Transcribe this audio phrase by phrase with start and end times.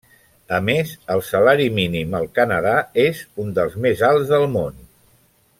[0.55, 2.73] A més, el salari mínim al Canadà
[3.07, 4.85] és un dels més alts del món.